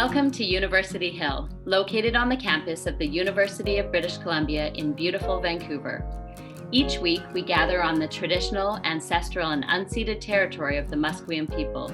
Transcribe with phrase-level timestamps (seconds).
[0.00, 4.92] Welcome to University Hill, located on the campus of the University of British Columbia in
[4.92, 6.06] beautiful Vancouver.
[6.70, 11.92] Each week, we gather on the traditional, ancestral, and unceded territory of the Musqueam people.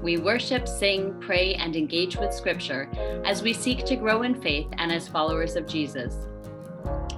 [0.00, 2.88] We worship, sing, pray, and engage with Scripture
[3.24, 6.28] as we seek to grow in faith and as followers of Jesus.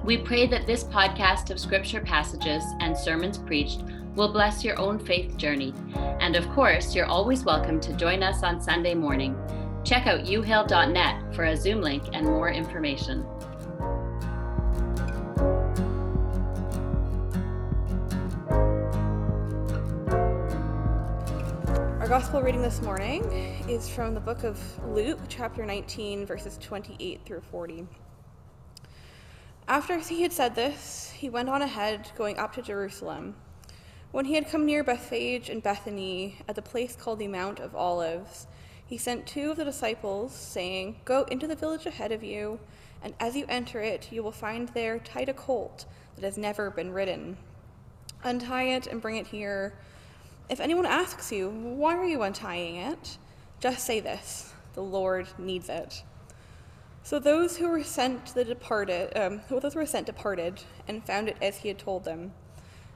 [0.03, 3.83] We pray that this podcast of Scripture passages and sermons preached
[4.15, 5.75] will bless your own faith journey.
[6.19, 9.37] And of course, you're always welcome to join us on Sunday morning
[9.83, 13.25] Check out uhill.net for a Zoom link and more information.
[21.99, 23.23] Our gospel reading this morning
[23.67, 24.57] is from the book of
[24.87, 27.85] Luke, chapter 19, verses 28 through 40.
[29.67, 33.35] After he had said this, he went on ahead, going up to Jerusalem.
[34.11, 37.75] When he had come near Bethphage and Bethany, at the place called the Mount of
[37.75, 38.47] Olives,
[38.93, 42.59] he sent two of the disciples, saying, Go into the village ahead of you,
[43.01, 46.69] and as you enter it, you will find there tied a colt that has never
[46.69, 47.37] been ridden.
[48.23, 49.73] Untie it and bring it here.
[50.47, 53.17] If anyone asks you, Why are you untying it?
[53.59, 56.03] just say this The Lord needs it.
[57.01, 61.03] So those who were sent to the departed, um, those who were sent departed, and
[61.03, 62.31] found it as he had told them.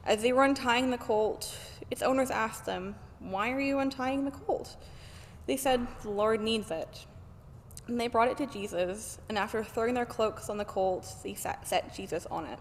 [0.05, 1.57] As they were untying the colt,
[1.89, 4.77] its owners asked them, Why are you untying the colt?
[5.47, 7.05] They said, The Lord needs it.
[7.87, 11.33] And they brought it to Jesus, and after throwing their cloaks on the colt, they
[11.33, 12.59] set Jesus on it.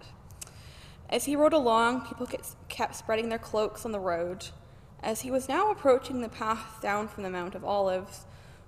[1.10, 2.28] As he rode along, people
[2.68, 4.46] kept spreading their cloaks on the road.
[5.02, 8.24] As he was now approaching the path down from the Mount of Olives,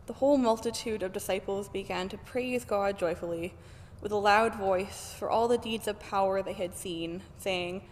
[0.06, 3.54] the whole multitude of disciples began to praise God joyfully
[4.00, 7.82] with a loud voice for all the deeds of power they had seen, saying,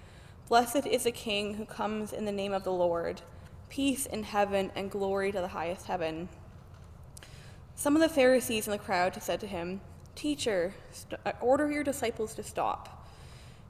[0.49, 3.23] Blessed is the King who comes in the name of the Lord
[3.69, 6.29] peace in heaven and glory to the highest heaven.
[7.75, 9.81] Some of the Pharisees in the crowd said to him,
[10.15, 13.07] Teacher, st- uh, order your disciples to stop.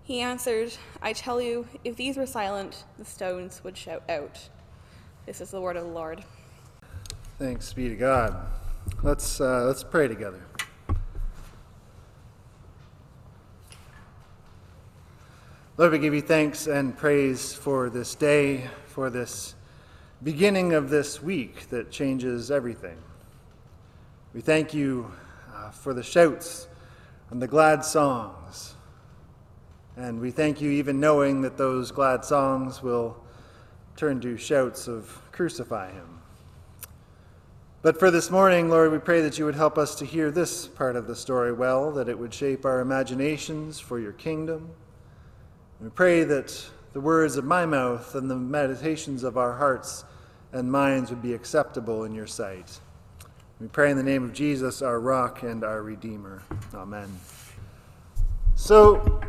[0.05, 4.49] He answered, I tell you, if these were silent, the stones would shout out.
[5.27, 6.23] This is the word of the Lord.
[7.41, 8.37] Thanks be to God.
[9.03, 10.41] Let's, uh, let's pray together.
[15.77, 19.56] Lord, we give you thanks and praise for this day, for this
[20.23, 22.97] beginning of this week that changes everything.
[24.33, 25.11] We thank you
[25.55, 26.69] uh, for the shouts
[27.31, 28.75] and the glad songs.
[29.97, 33.17] And we thank you even knowing that those glad songs will
[33.97, 36.21] turn to shouts of crucify him.
[37.83, 40.67] But for this morning, Lord, we pray that you would help us to hear this
[40.67, 44.71] part of the story well, that it would shape our imaginations for your kingdom.
[45.81, 50.07] We pray that the words of my mouth and the meditations of our hearts
[50.53, 52.81] and minds would be acceptable in your sight.
[53.61, 56.43] We pray in the name of Jesus, our rock and our Redeemer.
[56.73, 57.15] Amen.
[58.55, 59.21] So,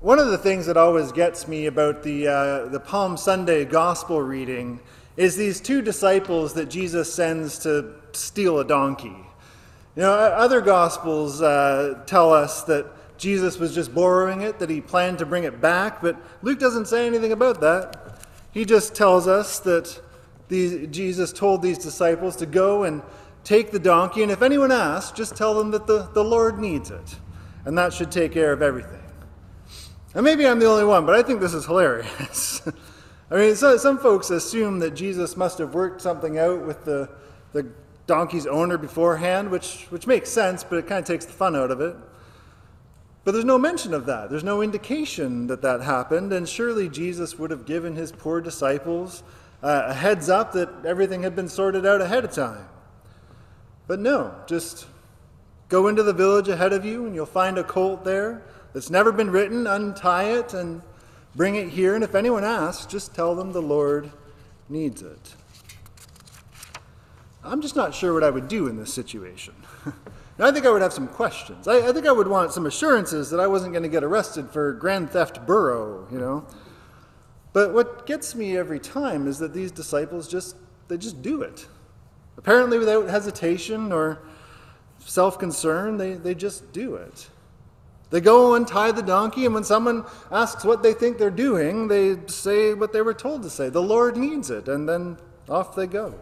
[0.00, 4.22] one of the things that always gets me about the, uh, the Palm Sunday gospel
[4.22, 4.80] reading
[5.18, 9.26] is these two disciples that Jesus sends to steal a donkey.
[9.96, 12.86] You know, other gospels uh, tell us that
[13.20, 16.86] Jesus was just borrowing it, that he planned to bring it back, but Luke doesn't
[16.86, 18.18] say anything about that.
[18.50, 20.00] He just tells us that
[20.48, 23.02] these, Jesus told these disciples to go and
[23.44, 26.90] take the donkey, and if anyone asks, just tell them that the, the Lord needs
[26.90, 27.16] it.
[27.66, 29.02] And that should take care of everything.
[30.14, 32.62] And maybe I'm the only one, but I think this is hilarious.
[33.30, 37.10] I mean, so, some folks assume that Jesus must have worked something out with the,
[37.52, 37.66] the
[38.06, 41.70] donkey's owner beforehand, which, which makes sense, but it kind of takes the fun out
[41.70, 41.94] of it.
[43.24, 44.30] But there's no mention of that.
[44.30, 49.22] There's no indication that that happened, and surely Jesus would have given his poor disciples
[49.62, 52.66] uh, a heads up that everything had been sorted out ahead of time.
[53.86, 54.86] But no, just
[55.68, 59.12] go into the village ahead of you, and you'll find a colt there that's never
[59.12, 59.66] been written.
[59.66, 60.80] Untie it and
[61.34, 61.94] bring it here.
[61.94, 64.10] And if anyone asks, just tell them the Lord
[64.68, 65.34] needs it.
[67.42, 69.54] I'm just not sure what I would do in this situation.
[70.40, 71.68] I think I would have some questions.
[71.68, 74.50] I, I, think I would want some assurances that I wasn't going to get arrested
[74.50, 76.46] for grand theft burro, you know.
[77.52, 80.56] But what gets me every time is that these disciples just
[80.88, 81.66] they just do it.
[82.36, 84.18] Apparently without hesitation or
[84.98, 87.28] self-concern, they, they just do it.
[88.10, 91.86] They go and tie the donkey, and when someone asks what they think they're doing,
[91.86, 93.68] they say what they were told to say.
[93.68, 95.16] The Lord needs it, and then
[95.48, 96.14] off they go.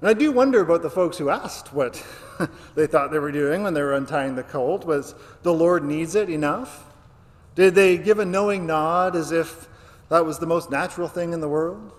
[0.00, 2.04] And I do wonder about the folks who asked what
[2.74, 4.84] they thought they were doing when they were untying the colt.
[4.84, 6.84] Was the Lord needs it enough?
[7.54, 9.68] Did they give a knowing nod as if
[10.08, 11.92] that was the most natural thing in the world?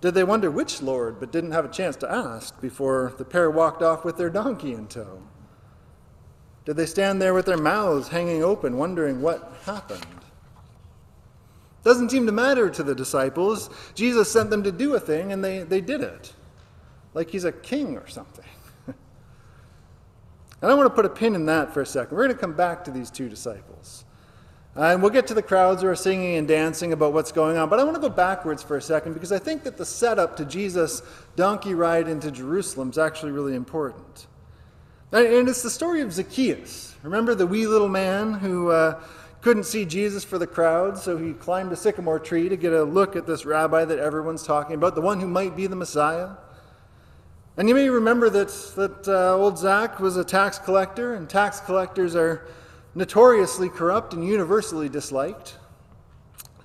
[0.00, 3.50] Did they wonder which Lord, but didn't have a chance to ask before the pair
[3.50, 5.22] walked off with their donkey in tow?
[6.64, 10.06] Did they stand there with their mouths hanging open, wondering what happened?
[11.82, 13.70] Doesn't seem to matter to the disciples.
[13.94, 16.32] Jesus sent them to do a thing, and they, they did it.
[17.14, 18.44] Like he's a king or something.
[18.86, 18.96] and
[20.70, 22.16] I want to put a pin in that for a second.
[22.16, 24.04] We're going to come back to these two disciples.
[24.76, 27.68] And we'll get to the crowds who are singing and dancing about what's going on.
[27.68, 30.36] But I want to go backwards for a second because I think that the setup
[30.36, 31.02] to Jesus'
[31.34, 34.28] donkey ride into Jerusalem is actually really important.
[35.12, 36.94] And it's the story of Zacchaeus.
[37.02, 39.02] Remember the wee little man who uh,
[39.40, 42.84] couldn't see Jesus for the crowd, so he climbed a sycamore tree to get a
[42.84, 46.28] look at this rabbi that everyone's talking about, the one who might be the Messiah?
[47.60, 51.60] And you may remember that, that uh, old Zach was a tax collector, and tax
[51.60, 52.48] collectors are
[52.94, 55.58] notoriously corrupt and universally disliked.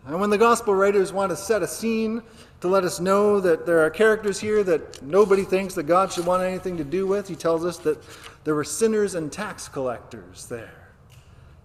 [0.05, 2.23] And when the gospel writers want to set a scene
[2.61, 6.25] to let us know that there are characters here that nobody thinks that God should
[6.25, 8.01] want anything to do with, he tells us that
[8.45, 10.93] there were sinners and tax collectors there.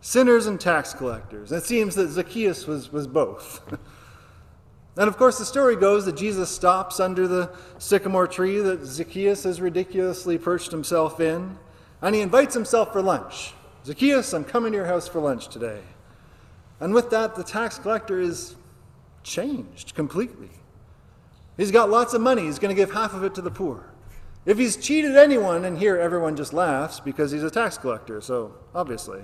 [0.00, 1.53] Sinners and tax collectors.
[1.53, 3.79] It seems that Zacchaeus was, was both.
[5.00, 9.44] and of course, the story goes that Jesus stops under the sycamore tree that Zacchaeus
[9.44, 11.56] has ridiculously perched himself in,
[12.02, 13.55] and he invites himself for lunch.
[13.87, 15.81] Zacchaeus, I'm coming to your house for lunch today.
[16.81, 18.56] And with that, the tax collector is
[19.23, 20.50] changed completely.
[21.56, 22.43] He's got lots of money.
[22.43, 23.87] He's going to give half of it to the poor.
[24.44, 28.55] If he's cheated anyone, and here everyone just laughs because he's a tax collector, so
[28.75, 29.23] obviously,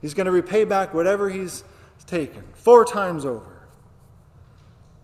[0.00, 1.62] he's going to repay back whatever he's
[2.06, 3.59] taken four times over.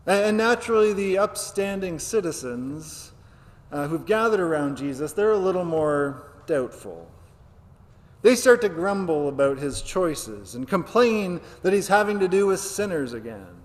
[0.06, 3.12] And naturally, the upstanding citizens
[3.72, 7.10] uh, who've gathered around Jesus, they're a little more doubtful.
[8.22, 12.60] They start to grumble about his choices and complain that he's having to do with
[12.60, 13.56] sinners again.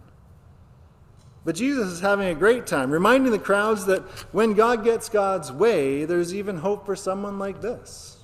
[1.43, 4.01] But Jesus is having a great time, reminding the crowds that
[4.33, 8.17] when God gets God's way, there's even hope for someone like this.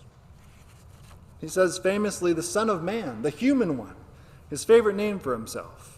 [1.40, 3.96] He says famously, the Son of Man, the human one,
[4.50, 5.97] his favorite name for himself.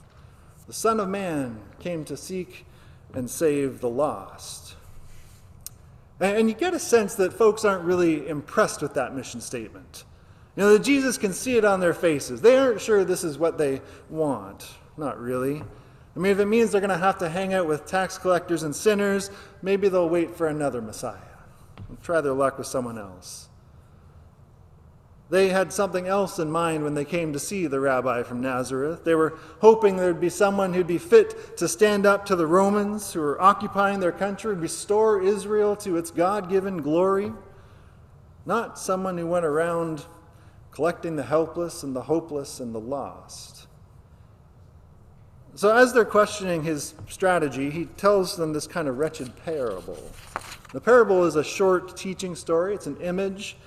[0.69, 2.63] The Son of Man came to seek
[3.15, 4.75] and save the lost.
[6.19, 10.03] And you get a sense that folks aren't really impressed with that mission statement.
[10.55, 12.41] You know, that Jesus can see it on their faces.
[12.41, 13.81] They aren't sure this is what they
[14.11, 14.69] want.
[14.95, 15.63] Not really.
[16.15, 18.61] I mean, if it means they're going to have to hang out with tax collectors
[18.61, 19.31] and sinners,
[19.63, 21.17] maybe they'll wait for another Messiah
[21.87, 23.48] and try their luck with someone else.
[25.29, 29.03] They had something else in mind when they came to see the rabbi from Nazareth.
[29.03, 33.13] They were hoping there'd be someone who'd be fit to stand up to the Romans
[33.13, 37.31] who were occupying their country, restore Israel to its God given glory.
[38.47, 40.05] Not someone who went around
[40.71, 43.67] collecting the helpless and the hopeless and the lost.
[45.53, 50.01] So, as they're questioning his strategy, he tells them this kind of wretched parable.
[50.71, 53.57] The parable is a short teaching story, it's an image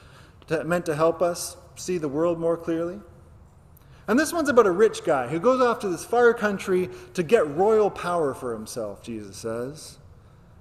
[0.67, 3.01] meant to help us see the world more clearly.
[4.09, 7.23] And this one's about a rich guy who goes off to this far country to
[7.23, 9.99] get royal power for himself, Jesus says.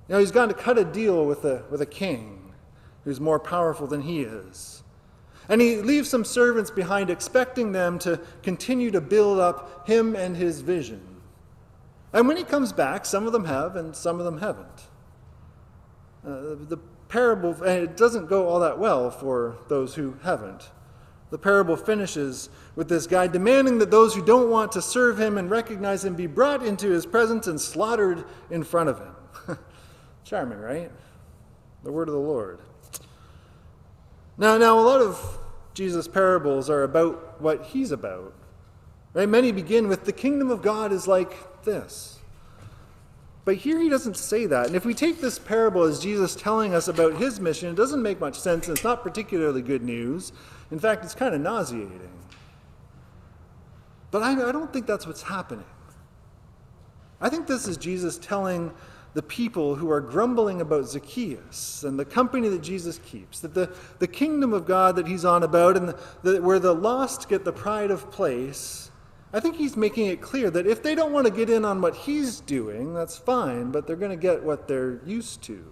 [0.07, 2.53] You know, he's gone to cut a deal with a, with a king
[3.03, 4.83] who's more powerful than he is.
[5.49, 10.37] And he leaves some servants behind, expecting them to continue to build up him and
[10.37, 11.01] his vision.
[12.13, 14.81] And when he comes back, some of them have and some of them haven't.
[16.25, 16.77] Uh, the
[17.11, 20.69] parable, and it doesn't go all that well for those who haven't.
[21.29, 25.37] The parable finishes with this guy demanding that those who don't want to serve him
[25.37, 29.57] and recognize him be brought into his presence and slaughtered in front of him.
[30.23, 30.89] Charming, right?
[31.83, 32.59] The word of the Lord.
[34.37, 35.37] Now, now a lot of
[35.73, 38.33] Jesus' parables are about what he's about.
[39.13, 39.27] Right?
[39.27, 42.10] Many begin with the kingdom of God is like this.
[43.43, 44.67] But here he doesn't say that.
[44.67, 48.01] And if we take this parable as Jesus telling us about his mission, it doesn't
[48.01, 50.31] make much sense and it's not particularly good news.
[50.69, 52.09] In fact, it's kind of nauseating.
[54.11, 55.65] But I, I don't think that's what's happening.
[57.19, 58.71] I think this is Jesus telling
[59.13, 63.73] the people who are grumbling about Zacchaeus and the company that Jesus keeps, that the,
[63.99, 67.43] the kingdom of God that he's on about, and the, the, where the lost get
[67.43, 68.90] the pride of place,
[69.33, 71.81] I think he's making it clear that if they don't want to get in on
[71.81, 75.65] what he's doing, that's fine, but they're going to get what they're used to,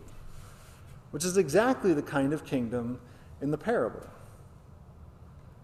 [1.12, 3.00] which is exactly the kind of kingdom
[3.42, 4.06] in the parable.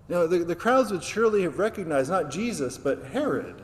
[0.10, 3.64] You know, the, the crowds would surely have recognized not Jesus, but Herod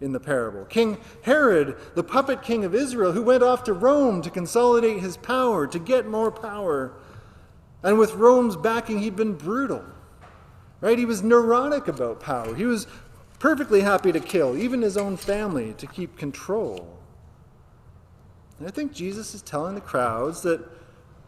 [0.00, 0.64] in the parable.
[0.64, 5.16] King Herod, the puppet king of Israel, who went off to Rome to consolidate his
[5.16, 6.92] power, to get more power.
[7.82, 9.84] And with Rome's backing, he'd been brutal.
[10.80, 10.98] Right?
[10.98, 12.54] He was neurotic about power.
[12.54, 12.86] He was
[13.44, 16.96] perfectly happy to kill even his own family to keep control.
[18.58, 20.66] And I think Jesus is telling the crowds that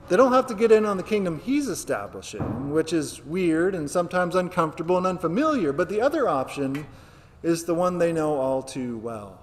[0.08, 3.90] they don't have to get in on the kingdom he's establishing, which is weird and
[3.90, 6.86] sometimes uncomfortable and unfamiliar, but the other option
[7.42, 9.38] is the one they know all too well.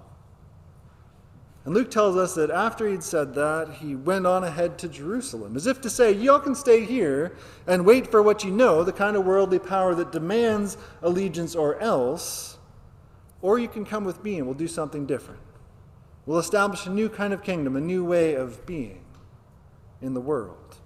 [1.64, 5.54] And Luke tells us that after he'd said that, he went on ahead to Jerusalem,
[5.54, 7.36] as if to say, Y'all can stay here
[7.68, 11.78] and wait for what you know, the kind of worldly power that demands allegiance or
[11.78, 12.54] else,
[13.44, 15.42] or you can come with me and we'll do something different.
[16.24, 19.04] We'll establish a new kind of kingdom, a new way of being
[20.00, 20.76] in the world.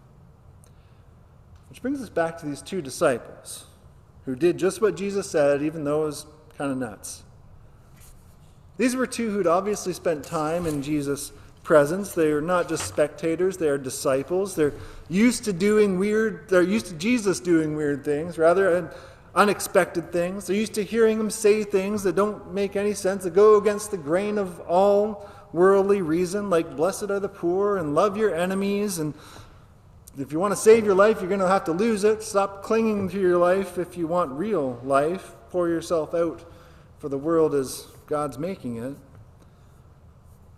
[1.69, 3.67] Which brings us back to these two disciples
[4.25, 7.23] who did just what Jesus said, even though it was kind of nuts.
[8.77, 11.31] These were two who'd obviously spent time in Jesus'
[11.63, 12.13] presence.
[12.13, 14.57] They are not just spectators, they are disciples.
[14.57, 14.75] They're
[15.09, 18.91] used to doing weird, they're used to Jesus doing weird things, rather
[19.35, 20.47] unexpected things.
[20.47, 23.91] They're used to hearing him say things that don't make any sense, that go against
[23.91, 28.99] the grain of all worldly reason, like blessed are the poor and love your enemies.
[28.99, 29.15] And
[30.19, 32.23] if you want to save your life, you're going to have to lose it.
[32.23, 35.35] Stop clinging to your life if you want real life.
[35.51, 36.45] Pour yourself out
[36.99, 38.97] for the world as God's making it.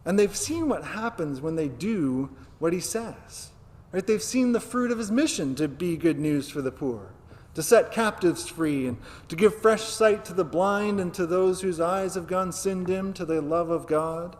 [0.05, 3.51] And they've seen what happens when they do what he says.
[3.93, 4.07] Right?
[4.07, 7.11] They've seen the fruit of his mission to be good news for the poor,
[7.55, 8.97] to set captives free, and
[9.29, 12.85] to give fresh sight to the blind and to those whose eyes have gone sin
[12.85, 14.37] dim to the love of God,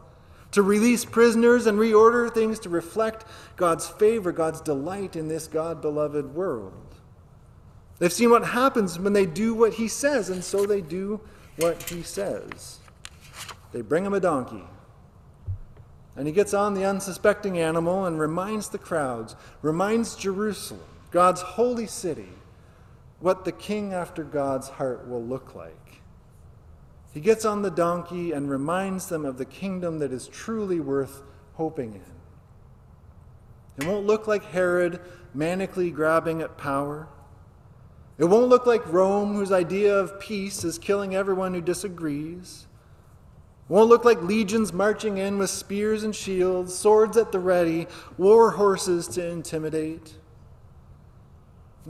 [0.53, 3.25] to release prisoners and reorder things to reflect
[3.57, 6.95] God's favor, God's delight in this God beloved world.
[7.99, 11.21] They've seen what happens when they do what he says, and so they do
[11.57, 12.79] what he says.
[13.73, 14.65] They bring him a donkey.
[16.17, 21.87] And he gets on the unsuspecting animal and reminds the crowds, reminds Jerusalem, God's holy
[21.87, 22.29] city,
[23.21, 26.01] what the king after God's heart will look like.
[27.13, 31.23] He gets on the donkey and reminds them of the kingdom that is truly worth
[31.55, 32.03] hoping in.
[33.77, 35.01] It won't look like Herod
[35.37, 37.09] manically grabbing at power.
[38.19, 42.67] It won't look like Rome, whose idea of peace is killing everyone who disagrees
[43.69, 47.87] It won't look like legions marching in with spears and shields, swords at the ready,
[48.19, 50.20] war horses to intimidate.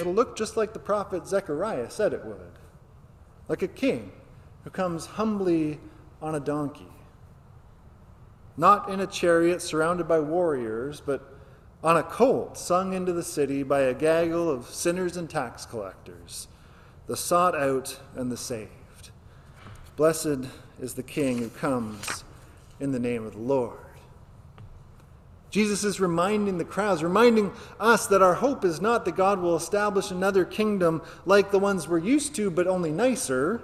[0.00, 2.40] It'll look just like the prophet Zechariah said it would
[3.50, 4.12] like a king
[4.62, 5.80] who comes humbly
[6.22, 6.86] on a donkey.
[8.56, 11.34] Not in a chariot surrounded by warriors, but
[11.82, 16.46] on a colt sung into the city by a gaggle of sinners and tax collectors,
[17.08, 19.10] the sought out and the saved.
[19.96, 20.46] Blessed
[20.80, 22.22] is the King who comes
[22.78, 23.89] in the name of the Lord.
[25.50, 29.56] Jesus is reminding the crowds, reminding us that our hope is not that God will
[29.56, 33.60] establish another kingdom like the ones we're used to, but only nicer,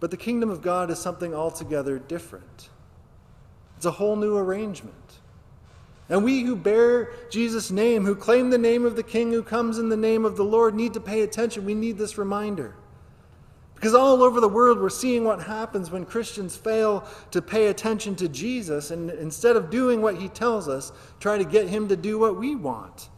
[0.00, 2.68] but the kingdom of God is something altogether different.
[3.76, 4.94] It's a whole new arrangement.
[6.10, 9.78] And we who bear Jesus' name, who claim the name of the King who comes
[9.78, 11.64] in the name of the Lord, need to pay attention.
[11.64, 12.74] We need this reminder.
[13.78, 18.16] Because all over the world, we're seeing what happens when Christians fail to pay attention
[18.16, 21.96] to Jesus and instead of doing what he tells us, try to get him to
[21.96, 23.08] do what we want,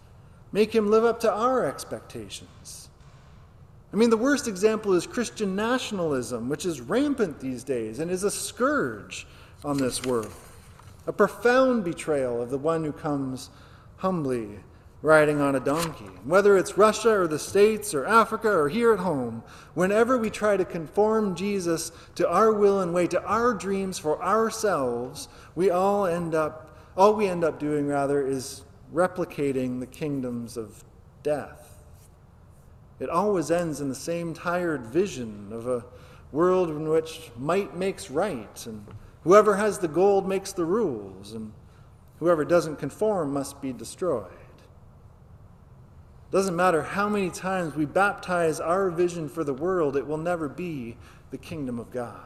[0.52, 2.90] make him live up to our expectations.
[3.90, 8.24] I mean, the worst example is Christian nationalism, which is rampant these days and is
[8.24, 9.26] a scourge
[9.64, 10.30] on this world,
[11.06, 13.48] a profound betrayal of the one who comes
[13.96, 14.60] humbly
[15.02, 16.10] riding on a donkey.
[16.24, 19.42] Whether it's Russia or the States or Africa or here at home,
[19.74, 24.22] whenever we try to conform Jesus to our will and way, to our dreams for
[24.22, 30.56] ourselves, we all end up, all we end up doing rather is replicating the kingdoms
[30.56, 30.84] of
[31.22, 31.82] death.
[32.98, 35.84] It always ends in the same tired vision of a
[36.32, 38.86] world in which might makes right, and
[39.24, 41.52] whoever has the gold makes the rules, and
[42.18, 44.30] whoever doesn't conform must be destroyed.
[46.30, 50.48] Doesn't matter how many times we baptize our vision for the world, it will never
[50.48, 50.96] be
[51.30, 52.20] the kingdom of God.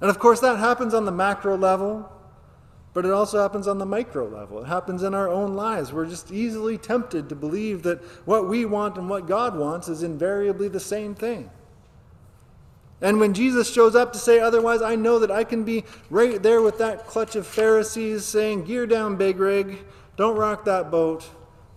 [0.00, 2.10] And of course, that happens on the macro level,
[2.94, 4.62] but it also happens on the micro level.
[4.62, 5.92] It happens in our own lives.
[5.92, 10.02] We're just easily tempted to believe that what we want and what God wants is
[10.02, 11.50] invariably the same thing.
[13.02, 16.42] And when Jesus shows up to say otherwise, I know that I can be right
[16.42, 19.84] there with that clutch of Pharisees saying, Gear down, big rig.
[20.16, 21.28] Don't rock that boat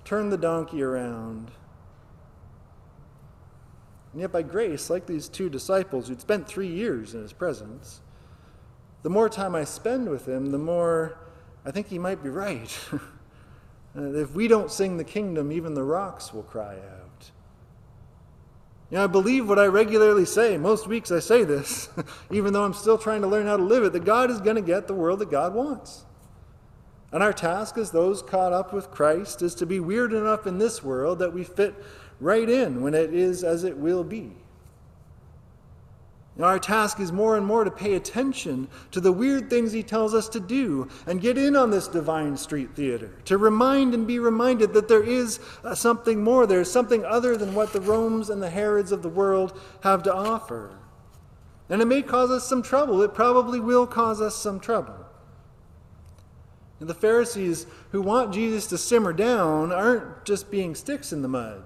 [0.10, 1.52] turn the donkey around.
[4.12, 8.02] And yet, by grace, like these two disciples who'd spent three years in his presence,
[9.04, 11.20] the more time I spend with him, the more
[11.64, 12.76] I think he might be right.
[13.96, 17.30] if we don't sing the kingdom, even the rocks will cry out.
[18.90, 20.58] You know, I believe what I regularly say.
[20.58, 21.88] Most weeks I say this,
[22.32, 24.56] even though I'm still trying to learn how to live it, that God is going
[24.56, 26.04] to get the world that God wants.
[27.12, 30.60] And our task as those caught up with Christ is to be weird enough in
[30.60, 31.74] this world that we fit
[32.20, 34.32] right in when it is as it will be.
[36.40, 39.84] Now, our task is more and more to pay attention to the weird things he
[39.84, 44.08] tells us to do and get in on this divine street theater, to remind and
[44.08, 46.48] be reminded that there is uh, something more.
[46.48, 50.16] There's something other than what the Romes and the Herods of the world have to
[50.16, 50.78] offer.
[51.68, 53.02] And it may cause us some trouble.
[53.02, 55.09] It probably will cause us some trouble.
[56.80, 61.28] And the Pharisees who want Jesus to simmer down aren't just being sticks in the
[61.28, 61.64] mud.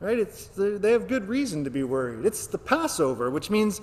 [0.00, 0.18] Right?
[0.18, 2.26] It's, they have good reason to be worried.
[2.26, 3.80] It's the Passover, which means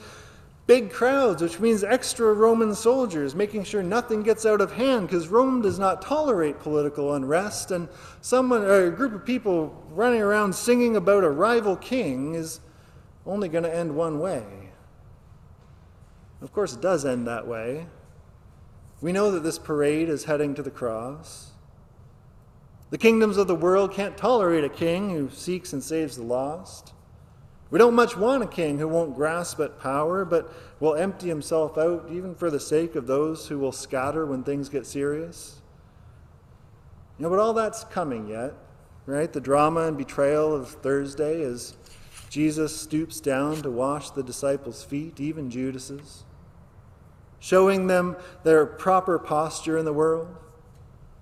[0.68, 5.28] big crowds, which means extra Roman soldiers, making sure nothing gets out of hand, because
[5.28, 7.90] Rome does not tolerate political unrest, and
[8.22, 12.60] someone, or a group of people running around singing about a rival king is
[13.26, 14.44] only going to end one way.
[16.42, 17.88] Of course, it does end that way.
[19.02, 21.52] We know that this parade is heading to the cross.
[22.92, 26.94] The kingdoms of the world can't tolerate a king who seeks and saves the lost.
[27.72, 31.78] We don't much want a king who won't grasp at power, but will empty himself
[31.78, 35.62] out even for the sake of those who will scatter when things get serious.
[37.18, 38.54] You know, but all that's coming yet,
[39.06, 39.32] right?
[39.32, 41.76] The drama and betrayal of Thursday as
[42.30, 46.26] Jesus stoops down to wash the disciples' feet, even Judas's,
[47.42, 50.34] showing them their proper posture in the world.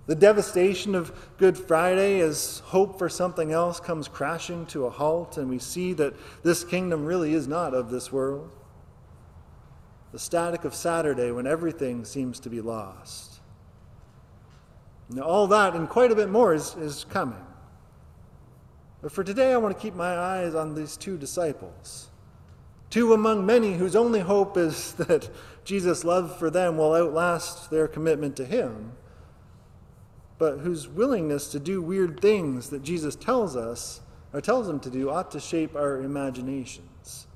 [0.06, 5.38] The devastation of Good Friday as hope for something else comes crashing to a halt,
[5.38, 8.50] and we see that this kingdom really is not of this world.
[10.12, 13.40] The static of Saturday when everything seems to be lost.
[15.08, 17.44] Now, all that and quite a bit more is, is coming.
[19.00, 22.10] But for today, I want to keep my eyes on these two disciples.
[22.90, 25.30] Two among many whose only hope is that
[25.64, 28.92] Jesus' love for them will outlast their commitment to Him
[30.40, 34.00] but whose willingness to do weird things that Jesus tells us
[34.32, 37.26] or tells them to do ought to shape our imaginations.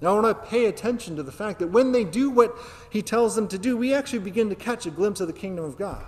[0.00, 2.56] Now, I want to pay attention to the fact that when they do what
[2.88, 5.66] he tells them to do, we actually begin to catch a glimpse of the kingdom
[5.66, 6.06] of God,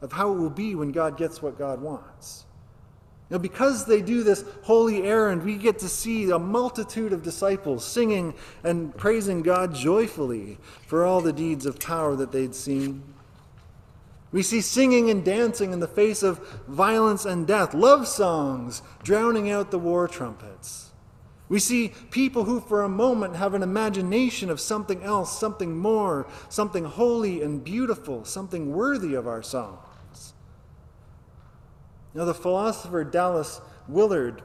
[0.00, 2.44] of how it will be when God gets what God wants.
[3.34, 7.84] Now, because they do this holy errand, we get to see a multitude of disciples
[7.84, 13.02] singing and praising God joyfully for all the deeds of power that they'd seen.
[14.30, 19.50] We see singing and dancing in the face of violence and death, love songs drowning
[19.50, 20.92] out the war trumpets.
[21.48, 26.28] We see people who, for a moment, have an imagination of something else, something more,
[26.48, 29.80] something holy and beautiful, something worthy of our songs.
[32.14, 34.42] Now, the philosopher Dallas Willard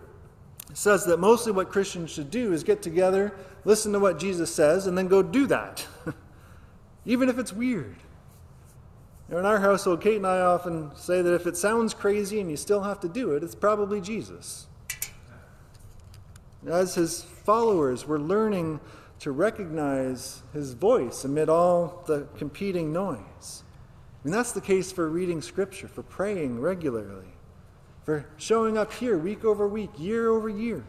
[0.73, 4.87] says that mostly what Christians should do is get together, listen to what Jesus says,
[4.87, 5.85] and then go do that,
[7.05, 7.95] even if it's weird.
[9.29, 12.57] In our household, Kate and I often say that if it sounds crazy and you
[12.57, 14.65] still have to do it, it's probably Jesus.
[16.67, 18.79] As his followers, we're learning
[19.19, 23.63] to recognize his voice amid all the competing noise.
[24.23, 27.28] And that's the case for reading scripture, for praying regularly,
[28.09, 30.83] for showing up here week over week, year over year.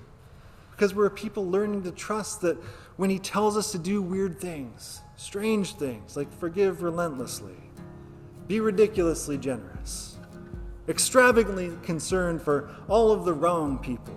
[0.71, 2.57] Because we're people learning to trust that
[2.97, 7.59] when he tells us to do weird things, strange things, like forgive relentlessly,
[8.49, 10.17] be ridiculously generous,
[10.89, 14.17] extravagantly concerned for all of the wrong people,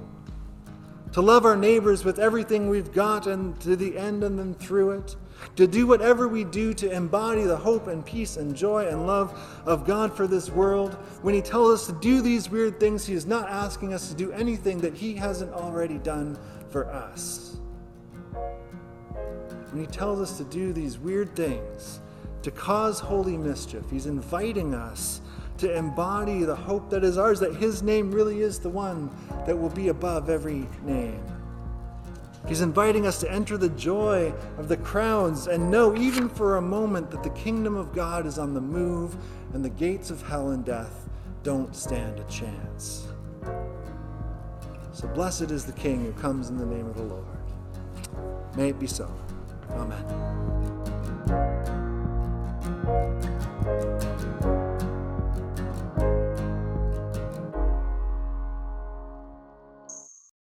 [1.11, 4.91] to love our neighbors with everything we've got and to the end and then through
[4.91, 5.17] it,
[5.55, 9.37] to do whatever we do to embody the hope and peace and joy and love
[9.65, 10.93] of God for this world.
[11.21, 14.15] When He tells us to do these weird things, He is not asking us to
[14.15, 16.37] do anything that He hasn't already done
[16.69, 17.57] for us.
[19.71, 21.99] When He tells us to do these weird things,
[22.43, 23.89] to cause holy mischief.
[23.89, 25.21] He's inviting us
[25.57, 29.09] to embody the hope that is ours, that His name really is the one
[29.45, 31.23] that will be above every name.
[32.47, 36.61] He's inviting us to enter the joy of the crowds and know, even for a
[36.61, 39.15] moment, that the kingdom of God is on the move
[39.53, 41.07] and the gates of hell and death
[41.43, 43.07] don't stand a chance.
[44.91, 47.25] So blessed is the King who comes in the name of the Lord.
[48.55, 49.11] May it be so.
[49.71, 50.53] Amen.